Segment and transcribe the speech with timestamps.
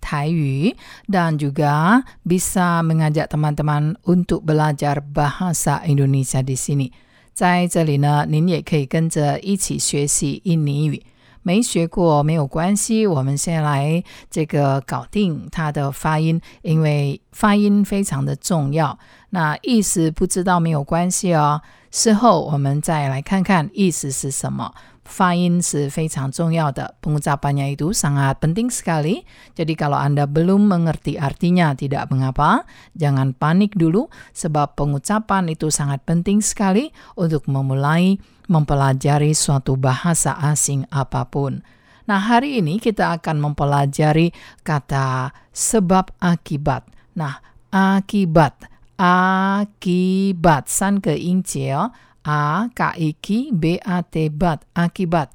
[0.00, 0.76] Taiyu,
[1.10, 6.92] dan juga bisa mengajak teman-teman untuk belajar bahasa Indonesia di sini.
[7.34, 11.02] 在这里呢，您也可以跟着一起学习印尼语。
[11.42, 18.98] 没学过没有关系，我们先来这个搞定它的发音，因为发音非常的重要。
[19.30, 24.74] 那意思不知道没有关系哦，事后我们再来看看意思是什么。
[25.06, 29.22] 发音是非常重要的，pengucapannya itu sangat penting sekali.
[29.54, 32.66] Jadi kalau Anda belum mengerti artinya tidak mengapa,
[32.98, 38.18] jangan panik dulu sebab pengucapan itu sangat penting sekali untuk memulai
[38.50, 41.62] mempelajari suatu bahasa asing apapun.
[42.06, 44.30] Nah, hari ini kita akan mempelajari
[44.62, 46.86] kata sebab akibat.
[47.18, 47.42] Nah,
[47.74, 51.90] akibat, akibat, san ke oh.
[52.26, 55.30] A, K, I, K, B, A, T, bat, akibat.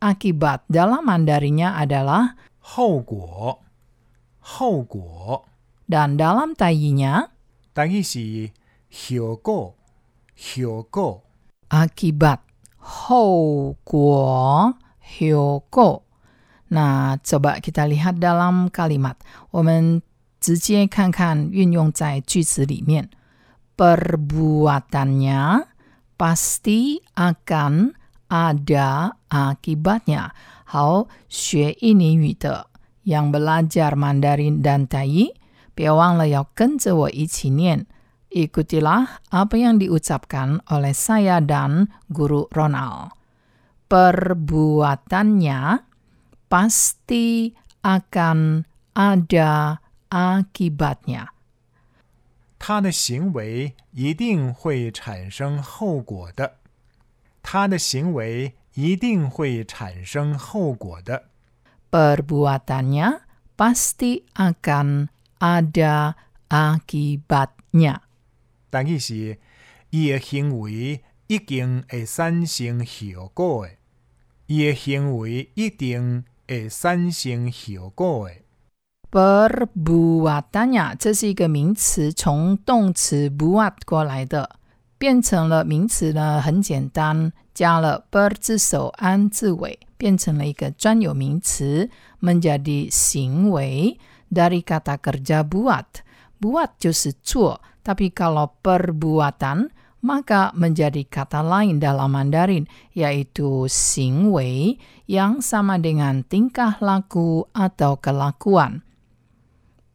[0.00, 2.32] Akibat dalam mandarinya adalah
[2.64, 3.60] 后果，
[4.40, 5.44] 后果，
[5.84, 7.28] dan dalam taiyinya
[7.74, 8.50] 但伊是
[8.88, 9.76] 后果，
[10.34, 11.22] 后果，
[11.68, 12.40] akibat.
[12.80, 16.02] 后果 hyoko.
[16.72, 19.20] Nah, coba kita lihat dalam kalimat.
[19.50, 20.00] 我们
[20.40, 23.10] 直接看看运用在句子里面。
[23.76, 25.66] Perbuatannya
[26.15, 27.91] pasti akan
[28.31, 30.31] ada akibatnya.
[30.71, 32.33] Hao xue ini yu.
[33.05, 35.29] Yang belajar Mandarin dan Tai,
[38.35, 43.15] Ikutilah apa yang diucapkan oleh saya dan guru Ronald.
[43.87, 45.59] Perbuatannya
[46.49, 47.53] pasti
[47.85, 48.65] akan
[48.97, 49.79] ada
[50.09, 51.34] akibatnya.
[52.67, 56.55] 他的行为一定会产生后果的。
[57.43, 61.25] 他的行为一定会产生后果的。
[61.91, 63.21] Perbuatannya
[63.55, 66.15] pasti akan ada
[66.49, 67.99] akibatnya.
[68.71, 69.37] 但伊是
[69.91, 73.73] 伊的行为一定会产生后果的。
[74.47, 78.44] 伊的行为一定会产生后果的。
[79.14, 84.50] Perbuatannya 这是一个名词，从动词 buat 过来的，
[84.98, 91.90] 变成了名词呢，很简单，加了 ber 字首安字尾，变成了一个专有名词，
[92.22, 93.98] menjadi 行为
[94.32, 104.78] dari kata kerja buat。buat 就是做，tapi kalau perbuatan maka menjadi kata lain dalam Mandarin, yaitu 行为
[105.10, 108.86] yang sama dengan tingkah laku atau kelakuan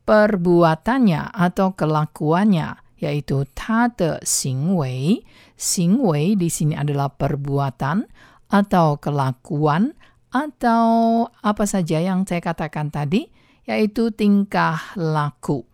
[0.05, 5.25] perbuatannya atau kelakuannya, yaitu tata singwei.
[5.56, 8.05] Singwei di sini adalah perbuatan
[8.50, 9.93] atau kelakuan
[10.31, 13.27] atau apa saja yang saya katakan tadi,
[13.66, 15.66] yaitu tingkah laku.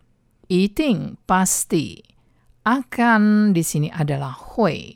[0.47, 1.99] Eating pasti.
[2.67, 4.91] Akan di sini adalah hui.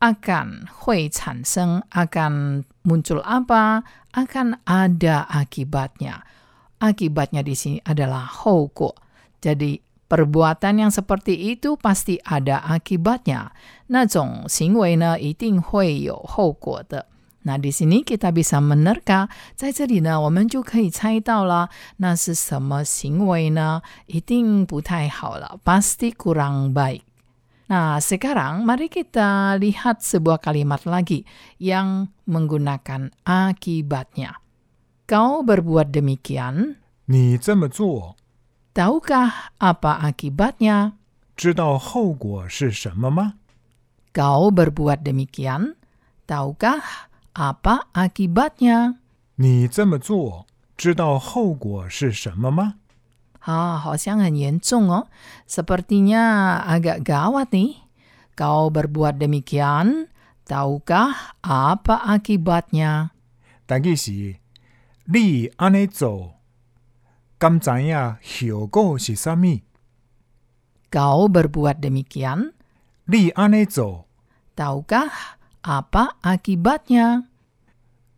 [0.00, 3.84] Akan hui canseng, akan muncul apa,
[4.16, 6.24] akan ada akibatnya.
[6.79, 8.97] akibatnya di sini adalah houko.
[9.41, 13.55] Jadi perbuatan yang seperti itu pasti ada akibatnya.
[13.87, 17.07] 那种行为呢，一定会有后果的。
[17.43, 23.81] 那 di sini kita bisa menerka，在这里呢，我们就可以猜到了，那是什么行为呢？
[24.05, 31.23] 一定不太好了，pasti kurang baik。Nah, sekarang mari kita lihat sebuah kalimat lagi
[31.57, 34.37] yang menggunakan akibatnya.
[35.07, 38.15] Kau berbuat demikian, 你这么做，
[38.73, 40.93] tahukah apa akibatnya?
[41.35, 43.33] 知道后果是什么吗？
[44.13, 45.75] Kau berbuat demikian,
[46.27, 46.79] tahukah
[47.33, 48.95] apa akibatnya?
[49.35, 50.45] 你这么做，
[50.77, 52.75] 知道后果是什么吗？
[53.43, 55.07] Ah, 好像很严重哦.
[55.49, 57.73] Sepertinya agak gawat nih.
[58.37, 60.07] Kau berbuat demikian,
[60.45, 63.09] tahukah apa akibatnya?
[63.65, 64.35] 但伊是
[65.05, 66.35] 你安尼做，
[67.37, 69.61] 敢知影后果是啥物？
[70.91, 72.53] Kau berbuat demikian,
[73.05, 74.05] 你安尼做，
[74.55, 75.09] tahukah
[75.61, 77.25] apa akibatnya?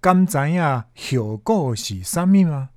[0.01, 2.69] 敢知影后果是啥物吗？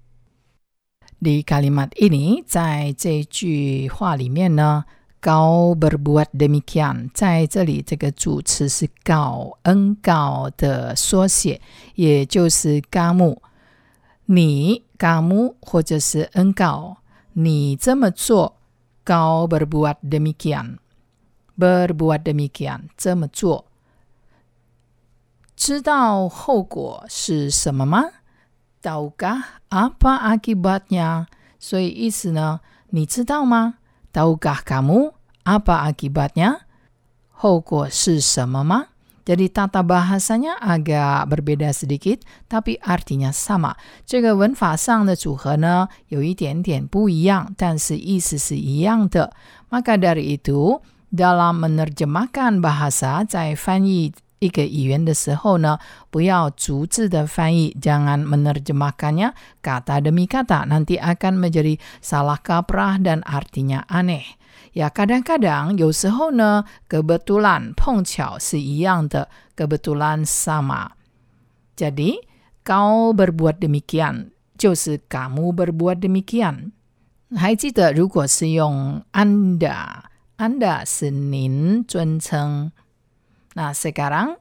[1.21, 4.85] Di kalimat ini，在这句话里面呢，
[5.21, 11.61] kau berbuat demikian，在这里这个主词是 kau，engkau 的缩写，
[11.95, 13.39] 也就是 kamu，
[14.31, 16.97] 你 kamu 或者是 engkau，
[17.35, 18.57] 你这么做，
[19.05, 23.67] kau berbuat demikian，berbuat demikian 这么做，
[25.55, 28.05] 知道后果是什么吗？
[28.83, 31.27] Tahukah apa akibatnya？
[31.59, 32.61] 所以意思呢，
[32.91, 33.79] 你知道吗？
[34.13, 35.13] Tahukah kamu
[35.45, 36.61] apa akibatnya？
[37.31, 38.87] 后果是什么吗
[39.27, 43.75] ？Jadi tata bahasanya agak berbeda sedikit, tapi artinya sama.
[44.07, 49.33] 这个文法上的组合呢，有一点点不一样，但是意思是一样的。
[49.69, 50.79] Maka dari itu,
[51.11, 55.79] dalam menerjemahkan bahasa 在翻译一个语言的时候呢，
[56.11, 64.39] 不要逐字的翻译，jangan menerjemahkannya kata demi kata, nanti akan menjadi salah kaprah dan artinya aneh.
[64.73, 70.91] Ya kadang-kadang 有时候呢，kebetulan 碰巧是一样的，kebetulan sama.
[71.77, 72.21] Jadi
[72.65, 76.73] kau berbuat demikian 就是 kamu berbuat demikian.
[77.37, 82.71] 还记得如果是用 anda，anda 是您尊称。
[83.55, 84.37] 那 sekarang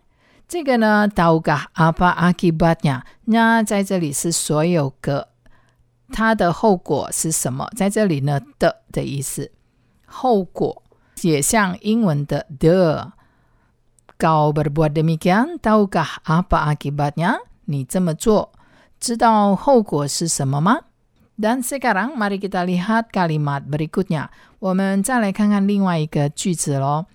[0.48, 3.02] 这个呢，tahukah apa akibatnya？
[3.26, 5.30] 那在这里是所有个，
[6.12, 7.68] 它的后果是什么？
[7.76, 9.52] 在这里呢的的意思，
[10.10, 10.84] 后果
[11.22, 17.40] 也像英文的 the。Kau berbuat demikian, tahukah apa akibatnya？
[17.66, 18.54] 你这么做，
[19.00, 20.82] 知道后果是什么吗？
[21.38, 24.30] Dan sekarang mari kita lihat kalimat berikutnya。
[24.60, 27.08] 我们再来看看另外一个句子喽。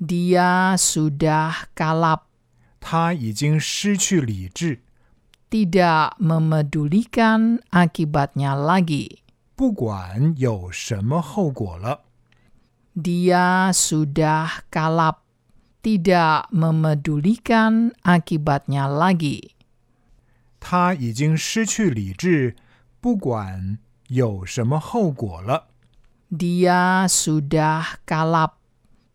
[0.00, 2.20] Dia sudah kalap.
[2.80, 4.80] 他已经失去理智。
[5.50, 9.18] Tidak memedulikan akibatnya lagi.
[9.54, 12.00] 不管有什么后果了。
[12.94, 15.22] Dia sudah kalap.
[15.78, 19.54] Tidak memedulikan akibatnya lagi.
[20.58, 22.56] 他已经失去理智，
[23.00, 23.78] 不管
[24.08, 25.68] 有什么后果了。
[26.28, 28.58] Dia sudah kalap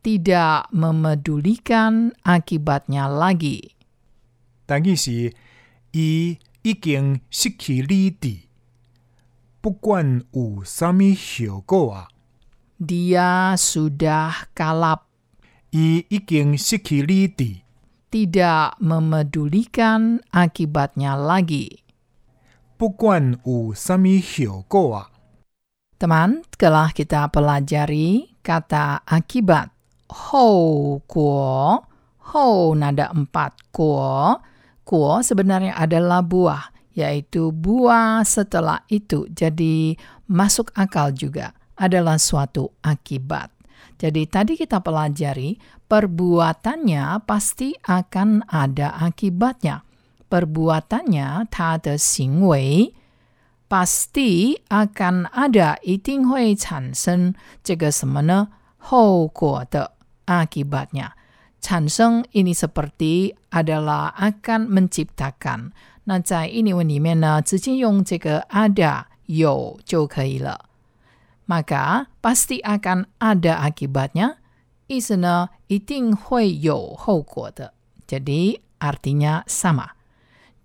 [0.02, 3.76] tidak memedulikan akibatnya lagi.
[4.66, 5.36] 但意是，
[5.92, 8.48] 伊已经失去理智，
[9.60, 12.08] 不管有啥物效果啊。
[12.79, 15.11] dia sudah kalap.
[15.75, 17.67] I iking sikiliti.
[18.07, 21.83] Tidak memedulikan akibatnya lagi.
[22.79, 25.11] Bukan u sami hiogoa.
[25.99, 29.75] Teman, telah kita pelajari kata akibat.
[30.31, 31.83] Hou kuo.
[32.31, 34.39] Hou nada empat kuo.
[34.87, 39.27] Kuo sebenarnya adalah buah, yaitu buah setelah itu.
[39.35, 39.99] Jadi
[40.31, 43.50] masuk akal juga adalah suatu akibat.
[43.98, 45.56] Jadi tadi kita pelajari
[45.88, 49.86] perbuatannya pasti akan ada akibatnya.
[50.28, 51.96] Perbuatannya, ta de
[52.42, 52.90] wei
[53.70, 57.34] pasti akan ada 一定会产生
[57.64, 58.50] 这个什么呢？
[58.78, 59.94] 后果的
[60.26, 61.14] akibatnya.
[61.64, 65.72] Chanseng ini seperti adalah akan menciptakan.
[66.04, 66.76] Nah, ini
[68.50, 70.60] ada 有就可以了。
[71.48, 74.38] maka pasti akan ada akibatnya.
[74.88, 77.74] 意思呢，一定会有后果的。
[78.08, 79.96] Jadi artinya sama.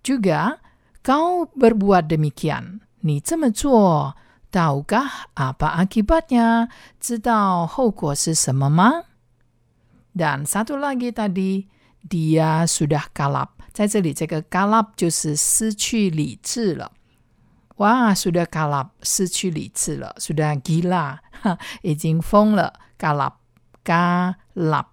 [0.03, 0.59] Juga
[1.01, 2.81] kau berbuat demikian.
[3.01, 4.15] 你这么做，
[4.51, 6.67] tahukah apa akibatnya？
[6.99, 9.03] 知道后果是什么吗？
[10.13, 11.67] dan satu lagi tadi,
[12.03, 13.49] dia sudah kalap.
[13.71, 16.91] 在这里，这个 kalap 就是失去理智了。
[17.77, 21.19] 哇，sudah kalap，失去理智了，sudah gila，
[21.81, 22.73] 已经疯了。
[22.97, 23.33] kalap
[23.85, 24.85] kalap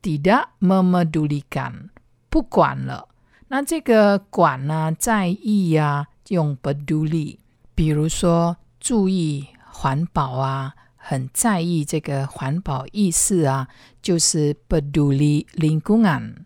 [0.00, 1.88] tidak memedulikan，
[2.30, 3.08] 不管了。
[3.48, 7.38] 那这个管呢，在意呀，用 peduli，
[7.74, 10.74] 比如说注意环保啊。
[11.04, 13.66] 很在意这个环保意识啊，
[14.00, 16.44] 就是 peduli lingkungan。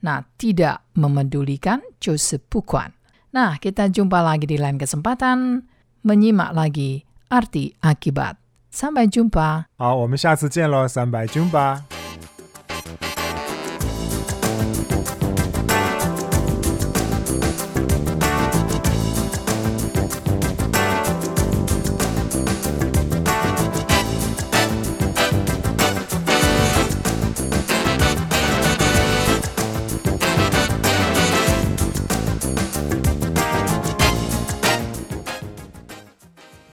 [0.00, 2.90] 那 tidak memedulikan 就是不管。
[3.32, 5.68] Nah, kita jumpa lagi di lain kesempatan
[6.00, 8.40] menyimak lagi arti akibat.
[8.72, 9.66] Sampai jumpa.
[9.76, 12.01] 好，我们下次见喽，三百 jumpa。